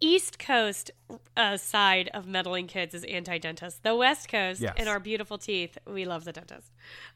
[0.00, 0.90] East Coast
[1.36, 3.82] uh, side of meddling kids is anti-dentist.
[3.82, 4.72] The West Coast Yes.
[4.78, 6.70] and our beautiful teeth, we love the dentist.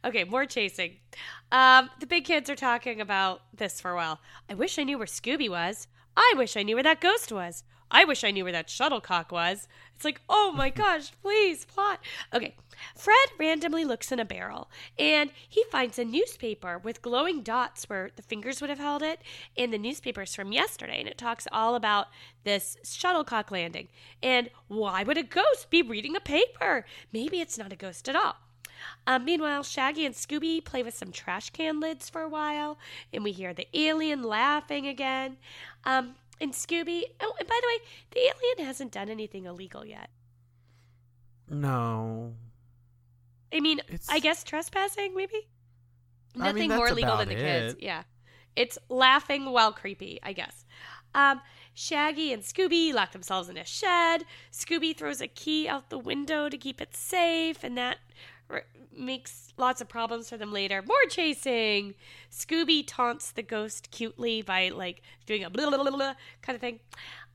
[0.05, 0.97] Okay, more chasing.
[1.51, 4.21] Um, the big kids are talking about this for a while.
[4.51, 5.87] I wish I knew where Scooby was.
[6.17, 7.65] I wish I knew where that ghost was.
[7.91, 9.69] I wish I knew where that shuttlecock was.
[9.95, 12.01] It's like, oh my gosh, please, plot.
[12.33, 12.55] Okay.
[12.97, 18.11] Fred randomly looks in a barrel and he finds a newspaper with glowing dots where
[18.15, 19.21] the fingers would have held it.
[19.57, 22.07] And the newspaper's from yesterday and it talks all about
[22.45, 23.89] this shuttlecock landing.
[24.23, 26.87] And why would a ghost be reading a paper?
[27.13, 28.37] Maybe it's not a ghost at all.
[29.07, 32.79] Um, meanwhile, Shaggy and Scooby play with some trash can lids for a while,
[33.13, 35.37] and we hear the alien laughing again.
[35.85, 40.11] Um, and Scooby, oh, and by the way, the alien hasn't done anything illegal yet.
[41.49, 42.35] No.
[43.53, 45.49] I mean, It's- I guess trespassing, maybe?
[46.35, 47.77] I mean, Nothing more legal than the kids.
[47.81, 48.03] Yeah.
[48.55, 50.65] It's laughing while creepy, I guess.
[51.15, 51.41] Um,
[51.73, 54.25] Shaggy and Scooby lock themselves in a shed.
[54.53, 57.99] Scooby throws a key out the window to keep it safe, and that
[58.97, 60.83] makes lots of problems for them later.
[60.83, 61.95] More chasing.
[62.31, 66.61] Scooby taunts the ghost cutely by like doing a blah, blah, blah, blah kind of
[66.61, 66.81] thing.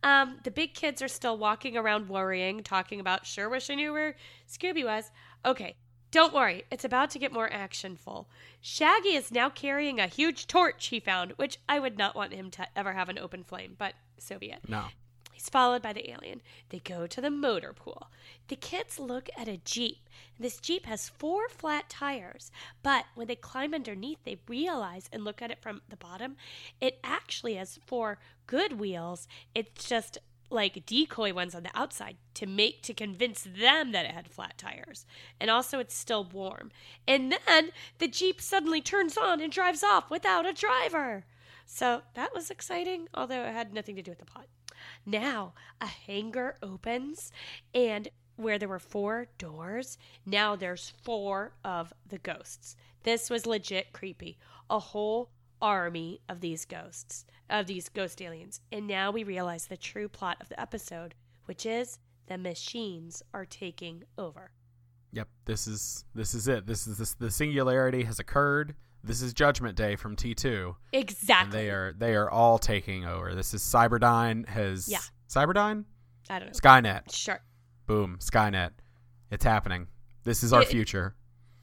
[0.03, 3.93] Um, the big kids are still walking around worrying, talking about sure wish I knew
[3.93, 4.15] where
[4.49, 5.11] Scooby was.
[5.45, 5.75] Okay,
[6.11, 8.29] don't worry, it's about to get more actionful.
[8.59, 12.51] Shaggy is now carrying a huge torch he found, which I would not want him
[12.51, 14.59] to ever have an open flame, but so be it.
[14.67, 14.85] No.
[15.33, 16.41] He's followed by the alien.
[16.69, 18.09] They go to the motor pool.
[18.47, 20.07] The kids look at a Jeep.
[20.39, 25.41] This Jeep has four flat tires, but when they climb underneath, they realize and look
[25.41, 26.37] at it from the bottom,
[26.79, 29.27] it actually has four good wheels.
[29.55, 30.19] It's just
[30.49, 34.57] like decoy ones on the outside to make to convince them that it had flat
[34.57, 35.05] tires.
[35.39, 36.71] And also it's still warm.
[37.07, 41.25] And then the Jeep suddenly turns on and drives off without a driver.
[41.65, 44.47] So that was exciting, although it had nothing to do with the plot.
[45.05, 47.31] Now a hangar opens,
[47.73, 52.75] and where there were four doors, now there's four of the ghosts.
[53.03, 54.37] This was legit creepy.
[54.69, 55.29] A whole
[55.61, 58.59] army of these ghosts, of these ghost aliens.
[58.71, 63.45] And now we realize the true plot of the episode, which is the machines are
[63.45, 64.51] taking over.
[65.11, 65.27] Yep.
[65.45, 66.65] This is this is it.
[66.65, 68.75] This is this the singularity has occurred.
[69.03, 71.51] This is Judgment Day from T two, and Exactly.
[71.51, 73.35] they are they are all taking over.
[73.35, 74.99] This is Cyberdyne has Yeah.
[75.29, 75.85] Cyberdyne
[76.29, 76.53] I don't know.
[76.53, 77.13] Skynet.
[77.13, 77.41] Sure.
[77.85, 78.17] Boom.
[78.21, 78.71] Skynet.
[79.29, 79.87] It's happening.
[80.23, 81.15] This is our It- future.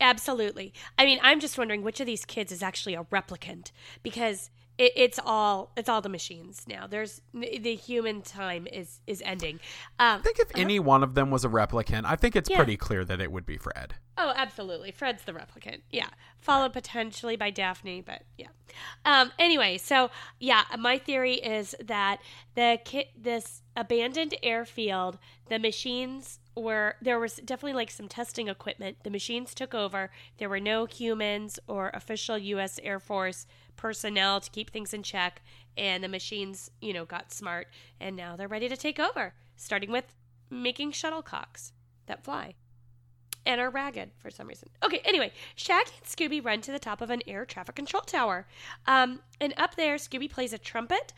[0.03, 0.72] Absolutely.
[0.98, 3.70] I mean, I'm just wondering which of these kids is actually a replicant
[4.03, 6.86] because it, it's all it's all the machines now.
[6.86, 9.60] There's the human time is is ending.
[9.98, 12.56] Um, I think if any one of them was a replicant, I think it's Yeah.
[12.56, 13.94] pretty clear that it would be Fred.
[14.16, 14.90] Oh, absolutely.
[14.90, 15.80] Fred's the replicant.
[15.90, 16.08] Yeah.
[16.38, 18.48] Followed potentially by Daphne, but yeah.
[19.04, 22.18] Um anyway, so yeah, my theory is that
[22.54, 28.98] the kit this abandoned airfield, the machines were there was definitely like some testing equipment.
[29.04, 30.10] The machines took over.
[30.38, 33.46] There were no humans or official US Air Force
[33.80, 35.42] personnel to keep things in check
[35.76, 37.66] and the machines, you know, got smart
[37.98, 40.14] and now they're ready to take over, starting with
[40.50, 41.72] making shuttlecocks
[42.06, 42.54] that fly
[43.46, 44.68] and are ragged for some reason.
[44.85, 48.46] Okay, anyway, Shaggy and Scooby run to the top of an air traffic control tower.
[48.87, 51.12] Um, and up there, Scooby plays a trumpet,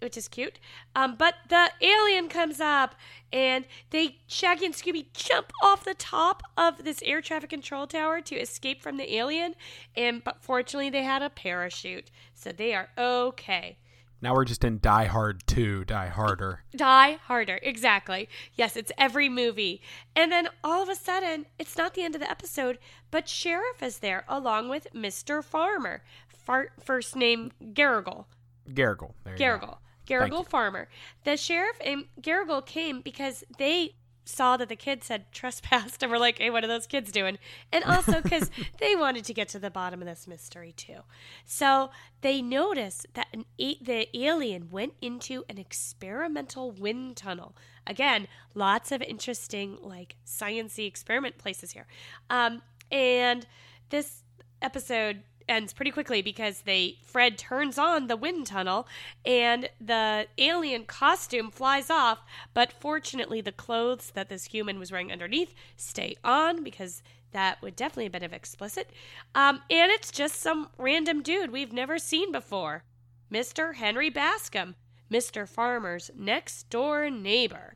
[0.00, 0.58] which is cute.
[0.96, 2.94] Um, but the alien comes up,
[3.32, 8.20] and they Shaggy and Scooby jump off the top of this air traffic control tower
[8.22, 9.54] to escape from the alien.
[9.96, 13.78] And but fortunately, they had a parachute, so they are okay.
[14.20, 16.64] Now we're just in Die Hard 2, Die Harder.
[16.74, 17.60] Die harder.
[17.62, 18.28] Exactly.
[18.54, 19.80] Yes, it's every movie.
[20.16, 22.78] And then all of a sudden, it's not the end of the episode,
[23.10, 25.42] but Sheriff is there along with Mr.
[25.44, 26.02] Farmer.
[26.28, 28.26] Far- first name Garrigle.
[28.74, 29.14] Gargle.
[29.24, 29.36] There.
[29.36, 29.80] Garrigle.
[30.06, 30.42] Garrigle.
[30.42, 30.88] Farmer.
[31.24, 33.94] The sheriff and Garrigle came because they
[34.28, 37.38] saw that the kids had trespassed and were like, hey, what are those kids doing?
[37.72, 41.00] And also because they wanted to get to the bottom of this mystery too.
[41.44, 47.56] So they noticed that an a- the alien went into an experimental wind tunnel.
[47.86, 51.86] Again, lots of interesting, like, sciency experiment places here.
[52.28, 52.60] Um,
[52.92, 53.46] and
[53.88, 54.24] this
[54.60, 58.86] episode ends pretty quickly because they Fred turns on the wind tunnel
[59.24, 62.20] and the alien costume flies off,
[62.54, 67.76] but fortunately the clothes that this human was wearing underneath stay on because that would
[67.76, 68.90] definitely have been of explicit.
[69.34, 72.84] Um, and it's just some random dude we've never seen before.
[73.30, 73.74] Mr.
[73.74, 74.74] Henry Bascomb,
[75.10, 75.46] Mr.
[75.46, 77.74] Farmer's next door neighbor.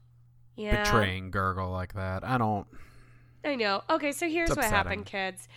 [0.56, 0.84] Yeah.
[0.84, 2.24] Betraying Gurgle like that.
[2.24, 2.66] I don't.
[3.44, 3.82] I know.
[3.90, 5.48] Okay, so here's what happened, kids.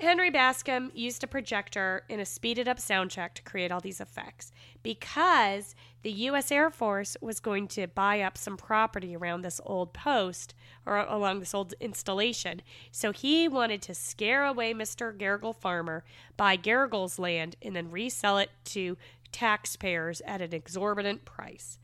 [0.00, 4.52] Henry Bascomb used a projector in a speeded up soundtrack to create all these effects
[4.84, 6.52] because the U.S.
[6.52, 10.54] Air Force was going to buy up some property around this old post
[10.86, 12.62] or along this old installation.
[12.92, 15.16] So he wanted to scare away Mr.
[15.16, 16.04] Garrigle Farmer,
[16.36, 18.96] buy Garrigle's land, and then resell it to
[19.32, 21.80] taxpayers at an exorbitant price.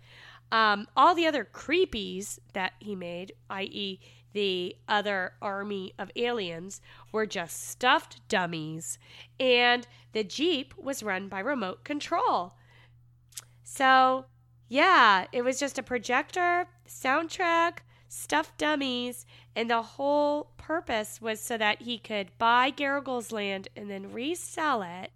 [0.52, 3.98] Um, all the other creepies that he made, i.e.,
[4.34, 8.98] the other army of aliens, were just stuffed dummies,
[9.40, 12.54] and the Jeep was run by remote control.
[13.62, 14.26] So,
[14.68, 19.24] yeah, it was just a projector, soundtrack, stuffed dummies,
[19.56, 24.82] and the whole purpose was so that he could buy Garrigle's land and then resell
[24.82, 25.12] it.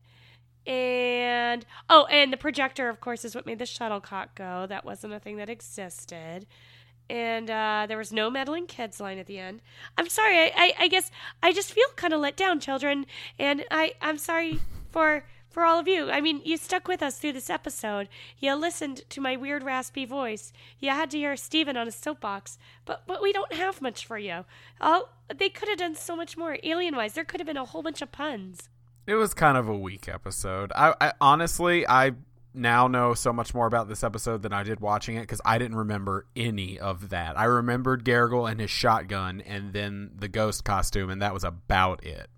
[0.66, 4.66] And oh, and the projector, of course, is what made the shuttlecock go.
[4.68, 6.46] That wasn't a thing that existed.
[7.10, 9.62] And uh, there was no meddling kids line at the end.
[9.96, 10.36] I'm sorry.
[10.36, 11.10] I, I, I guess
[11.42, 13.06] I just feel kind of let down, children.
[13.38, 16.10] And I, I'm sorry for for all of you.
[16.10, 18.08] I mean, you stuck with us through this episode.
[18.38, 20.52] You listened to my weird raspy voice.
[20.78, 22.58] You had to hear Steven on a soapbox.
[22.84, 24.44] But but we don't have much for you.
[24.80, 27.14] Oh, they could have done so much more alien wise.
[27.14, 28.68] There could have been a whole bunch of puns.
[29.06, 30.70] It was kind of a weak episode.
[30.76, 32.12] I, I honestly, I
[32.58, 35.58] now know so much more about this episode than I did watching it because I
[35.58, 37.38] didn't remember any of that.
[37.38, 42.04] I remembered Garrigle and his shotgun, and then the ghost costume, and that was about
[42.04, 42.28] it.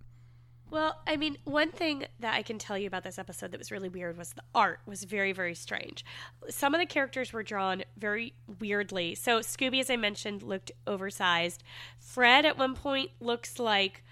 [0.71, 3.73] Well, I mean, one thing that I can tell you about this episode that was
[3.73, 6.05] really weird was the art was very, very strange.
[6.49, 9.17] Some of the characters were drawn very weirdly.
[9.17, 11.65] So Scooby, as I mentioned, looked oversized.
[11.99, 14.05] Fred at one point looks like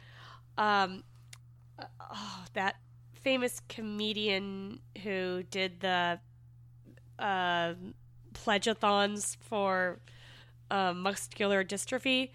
[0.57, 1.05] um,
[2.01, 2.77] oh, that
[3.29, 6.19] famous comedian who did the
[7.19, 7.75] uh,
[8.33, 9.99] pledgeathons for
[10.71, 12.31] uh, muscular dystrophy.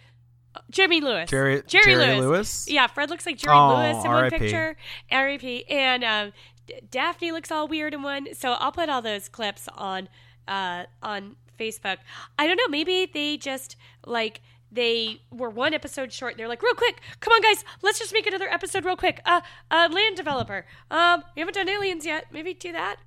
[0.70, 1.32] Jeremy Lewis.
[1.32, 2.20] Jerry, Jerry, Jerry Lewis.
[2.22, 2.70] Lewis?
[2.70, 4.78] Yeah, Fred looks like Jerry Oh, Lewis in one picture.
[5.12, 5.66] R.I.P.
[5.68, 6.32] And um,
[6.68, 8.36] D- Daphne looks all weird in one.
[8.36, 10.10] So I'll put all those clips on
[10.48, 11.98] uh, on Facebook.
[12.38, 12.68] I don't know.
[12.70, 14.42] Maybe they just like
[14.74, 16.38] they were one episode short.
[16.38, 19.22] They're like, real quick, come on, guys, let's just make another episode real quick.
[19.26, 20.66] Uh, uh, land developer.
[20.90, 22.26] Um, we haven't done aliens yet.
[22.32, 22.98] Maybe do that.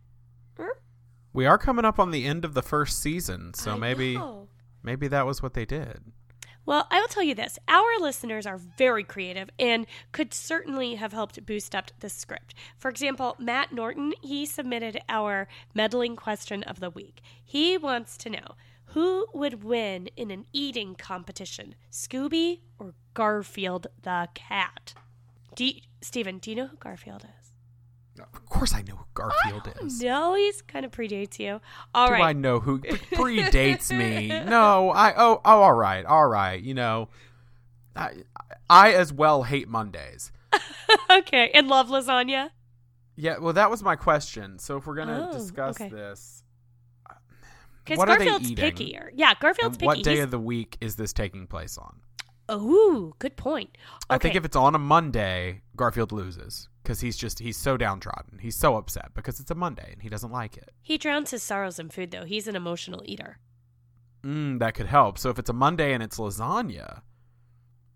[1.33, 4.49] We are coming up on the end of the first season, so I maybe know.
[4.83, 6.01] maybe that was what they did.
[6.65, 11.13] Well, I will tell you this our listeners are very creative and could certainly have
[11.13, 12.55] helped boost up the script.
[12.79, 17.21] For example, Matt Norton, he submitted our meddling question of the week.
[17.45, 18.57] He wants to know
[18.97, 24.95] who would win in an eating competition, Scooby or Garfield the cat?
[25.55, 27.53] Do you, Steven, do you know who Garfield is?
[28.23, 30.01] Of course, I know who Garfield is.
[30.03, 31.61] No, he's kind of predates you.
[31.95, 32.23] All Do right.
[32.23, 32.79] I know who
[33.13, 34.29] predates me?
[34.29, 36.59] No, I oh oh all right, all right.
[36.63, 37.11] You know,
[37.95, 38.15] I
[38.71, 40.33] I as well hate Mondays.
[41.11, 42.49] okay, and love lasagna.
[43.15, 44.59] Yeah, well, that was my question.
[44.59, 45.91] So if we're gonna Oh, discuss okay.
[45.91, 46.43] this,
[47.87, 49.11] Because What are they Garfield's pickier.
[49.15, 49.87] Yeah, Garfield's picky.
[49.87, 52.01] what day He's- of the week is this taking place on?
[52.53, 53.77] Ooh, good point.
[54.11, 58.39] I think if it's on a Monday, Garfield loses because he's just he's so downtrodden.
[58.41, 60.71] He's so upset because it's a Monday and he doesn't like it.
[60.83, 62.25] He drowns his sorrows in food, though.
[62.25, 63.39] He's an emotional eater.
[64.25, 65.19] Mm, that could help.
[65.19, 67.03] So if it's a Monday and it's lasagna,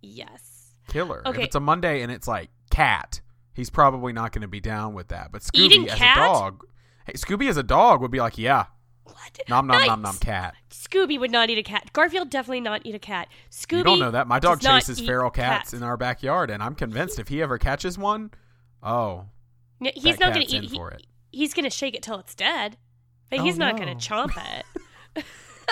[0.02, 0.74] Yes.
[0.88, 1.22] killer.
[1.26, 1.40] Okay.
[1.42, 3.20] If it's a Monday and it's like cat,
[3.54, 5.30] he's probably not going to be down with that.
[5.32, 6.16] But Scooby Eating as cat?
[6.18, 6.64] a dog,
[7.06, 8.66] hey, Scooby as a dog would be like, yeah,
[9.12, 9.40] What?
[9.48, 10.12] nom nom nom Nice.
[10.12, 10.54] nom cat.
[10.70, 11.92] Scooby would not eat a cat.
[11.92, 13.28] Garfield definitely not eat a cat.
[13.50, 13.78] Scooby.
[13.78, 14.26] you don't know that.
[14.26, 15.72] My dog chases feral cats, cats.
[15.74, 18.30] in our backyard, and I'm convinced if he ever catches one,
[18.82, 19.26] oh,
[19.78, 20.70] No, he's not going to eat.
[20.70, 21.06] he- it.
[21.32, 22.76] he's going to shake it till it's dead,
[23.30, 23.84] but Oh, he's not no.
[23.84, 24.32] going to chomp
[25.16, 25.24] it.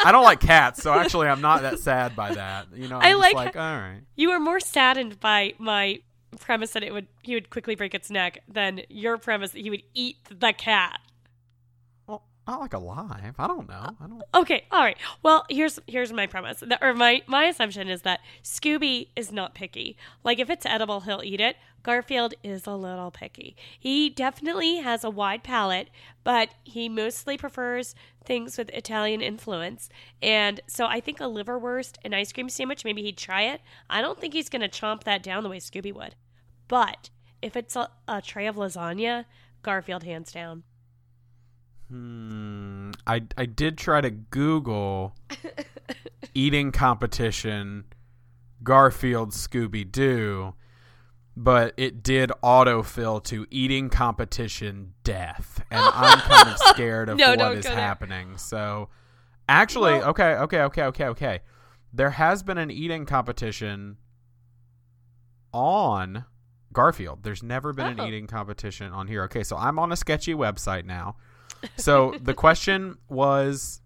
[0.05, 2.69] I don't like cats, so actually I'm not that sad by that.
[2.75, 4.01] You know, I'm I like- like, all right.
[4.17, 6.01] You were more saddened by my
[6.41, 9.71] premise that it would he would quickly break its neck than your premise that he
[9.71, 11.01] would eat the cat.
[12.49, 13.35] Not like alive.
[13.39, 13.95] I don't know.
[14.01, 14.23] I don't.
[14.33, 14.97] Uh, okay, all right.
[15.23, 19.55] Well, here's here's my premise, The- or my my assumption is that Scooby is not
[19.55, 19.99] picky.
[20.25, 21.57] Like if it's edible, he'll eat it.
[21.83, 23.55] Garfield is a little picky.
[23.79, 25.91] He definitely has a wide palate,
[26.25, 27.95] but he mostly prefers
[28.25, 29.91] things with Italian influence.
[30.23, 33.61] And so I think a liverwurst, an ice cream sandwich, maybe he'd try it.
[33.91, 36.15] I don't think he's gonna chomp that down the way Scooby would.
[36.67, 37.11] But
[37.43, 39.27] if it's a, a tray of lasagna,
[39.63, 40.63] Garfield hands down.
[41.91, 42.91] Hmm.
[43.07, 45.15] I I did try to Google
[46.35, 47.85] eating competition
[48.63, 50.55] Garfield Scooby Doo,
[51.37, 57.35] but it did autofill to eating competition death, and I'm kind of scared of No,
[57.37, 57.81] what is go there.
[57.81, 58.37] happening.
[58.37, 58.89] So,
[59.49, 61.41] actually, Well- okay, okay, okay, okay, okay.
[61.93, 63.97] There has been an eating competition
[65.53, 66.25] on
[66.73, 67.23] Garfield.
[67.23, 68.03] There's never been Oh.
[68.03, 69.23] an eating competition on here.
[69.25, 71.17] Okay, so I'm on a sketchy website now.
[71.77, 73.81] So the question was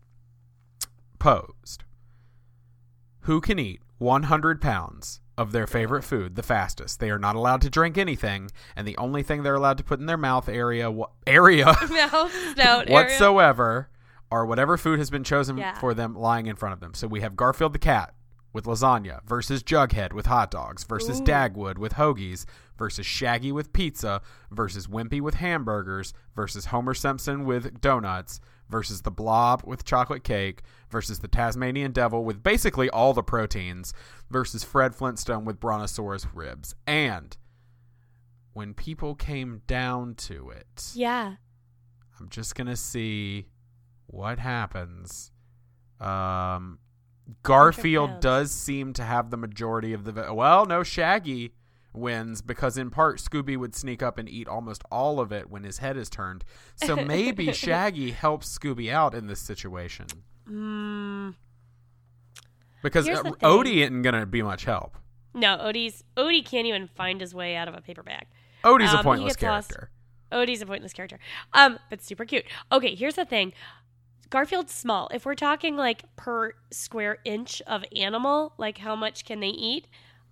[1.19, 1.85] posed
[3.21, 7.01] Who can eat 100 pounds of their favorite food the fastest?
[7.01, 10.01] They are not allowed to drink anything, and the only thing they're allowed to put
[10.01, 10.93] in their mouth area
[11.27, 12.93] area Mouth, snout, area.
[12.93, 13.89] whatsoever
[14.31, 15.79] are whatever food has been chosen Yeah.
[15.79, 16.95] for them lying in front of them.
[16.95, 18.15] So we have Garfield the cat
[18.53, 21.25] with lasagna versus Jughead with hot dogs versus Ooh.
[21.25, 22.45] Dagwood with hoagies
[22.77, 29.11] versus Shaggy with pizza versus Wimpy with hamburgers versus Homer Simpson with donuts versus the
[29.11, 33.93] Blob with chocolate cake versus the Tasmanian Devil with basically all the proteins
[34.31, 36.75] versus Fred Flintstone with Brontosaurus ribs.
[36.87, 37.37] And
[38.55, 41.37] when people came down to it, Yeah.
[42.21, 43.49] I'm just gonna see
[44.07, 45.33] what happens.
[46.01, 46.79] Um,
[47.43, 50.33] Garfield does seem to have the majority of the.
[50.35, 51.55] Well, no, Shaggy
[51.95, 55.63] wins because in part Scooby would sneak up and eat almost all of it when
[55.65, 56.43] his head is turned.
[56.77, 60.07] So maybe Shaggy helps Scooby out in this situation
[60.49, 61.35] Mm,
[62.83, 63.23] because uh.
[63.43, 64.97] Odie isn't gonna be much help.
[65.35, 68.27] no, Odie's Odie can't even find his way out of a paper bag.
[68.65, 69.71] Odie's Um, a pointless gets lost.
[69.71, 69.91] character.
[70.33, 71.19] Odie's a pointless character.
[71.53, 72.45] Um, but super cute.
[72.73, 73.53] Okay, here's the thing.
[74.33, 75.11] Garfield's small.
[75.13, 79.89] If we're talking like per square inch of animal, like how much can they eat?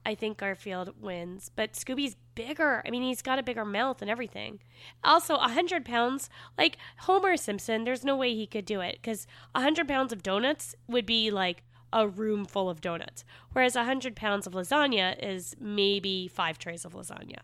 [0.06, 1.50] I think Garfield wins.
[1.54, 2.82] But Scooby's bigger.
[2.86, 4.60] I mean, he's got a bigger mouth and everything.
[5.04, 9.26] Also, a hundred pounds, like Homer Simpson, there's no way he could do it because
[9.54, 13.84] a hundred pounds of donuts would be like a room full of donuts, whereas a
[13.84, 17.40] hundred pounds of lasagna is maybe five trays of lasagna.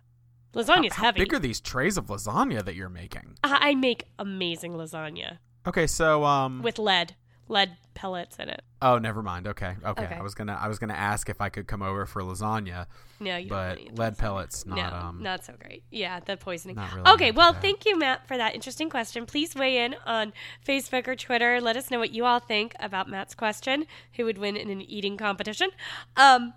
[0.54, 1.20] Lasagna's How heavy.
[1.20, 3.36] big are these trays of lasagna that you're making?
[3.44, 5.36] I I make amazing lasagna
[5.66, 7.14] Okay, so um, with lead,
[7.48, 8.62] lead pellets in it.
[8.82, 9.46] oh, never mind.
[9.48, 10.04] Okay, okay.
[10.04, 10.14] Okay.
[10.14, 12.86] I was gonna, I was gonna ask if I could come over for lasagna.
[13.18, 15.82] No, you But don't want to eat lead pellets, not, no, um, not so great.
[15.90, 16.76] Yeah, the poisoning.
[16.76, 17.62] not really okay, well, that.
[17.62, 19.24] thank you, Matt, for that interesting question.
[19.24, 20.32] Please weigh in on
[20.66, 21.60] Facebook or Twitter.
[21.60, 23.86] Let us know what you all think about Matt's question:
[24.16, 25.70] Who would win in an eating competition?
[26.16, 26.52] Um,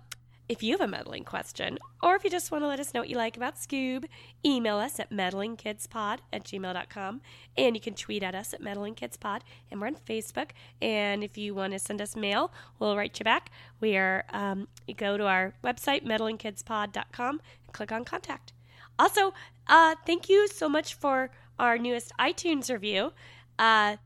[0.50, 3.02] if you have a meddling question, or if you just want to let us know
[3.02, 4.06] what you like about Scoob,
[4.44, 7.20] email us at meddlingkidspod at gmail.com.
[7.56, 9.42] And you can tweet at us at meddlingkidspod.
[9.70, 10.50] And we're on Facebook.
[10.82, 13.52] And if you want to send us mail, we'll write you back.
[13.78, 18.52] We are, um, you go to our website, meddlingkidspod.com, and click on contact.
[18.98, 19.32] Also,
[19.68, 21.30] uh, thank you so much for
[21.60, 23.12] our newest iTunes review.
[23.56, 23.98] Uh,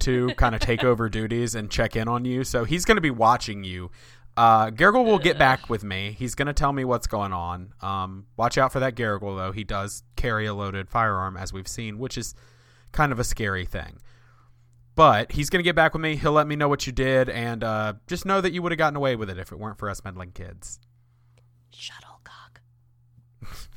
[0.00, 2.42] to kind of take over duties and check in on you.
[2.42, 3.90] So he's going to be watching you.
[4.36, 6.16] Uh, Gergel will get back with me.
[6.18, 7.74] He's going to tell me what's going on.
[7.80, 9.52] Um, watch out for that Gergel, though.
[9.52, 12.34] He does carry a loaded firearm, as we've seen, which is
[12.92, 13.98] kind of a scary thing.
[14.94, 16.16] But he's going to get back with me.
[16.16, 18.78] He'll let me know what you did, and uh, just know that you would have
[18.78, 20.78] gotten away with it if it weren't for us meddling kids.
[21.72, 22.60] Shuttlecock.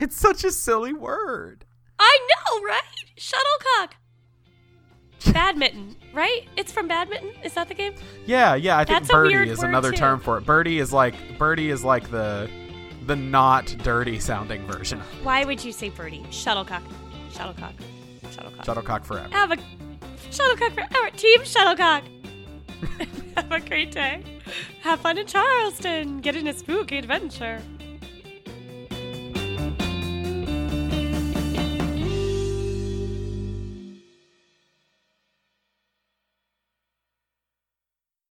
[0.00, 1.64] It's such a silly word.
[2.00, 2.82] I know, right?
[3.16, 3.94] Shuttlecock.
[5.32, 6.46] Badminton, right?
[6.56, 7.30] It's from badminton.
[7.42, 7.94] Is that the game?
[8.26, 8.78] Yeah, yeah.
[8.78, 9.96] I think That's a birdie weird is word, another too.
[9.96, 10.46] term for it.
[10.46, 12.50] Birdie is like birdie is like the
[13.06, 15.00] the not dirty sounding version.
[15.22, 16.24] Why would you say birdie?
[16.30, 16.82] Shuttlecock.
[17.32, 17.74] Shuttlecock.
[18.30, 18.64] Shuttlecock.
[18.64, 19.28] Shuttlecock forever.
[19.32, 19.56] Have a
[20.30, 21.10] shuttlecock forever.
[21.16, 22.04] Team shuttlecock.
[23.36, 24.22] Have a great day.
[24.82, 26.20] Have fun in Charleston.
[26.20, 27.60] Get in a spooky adventure.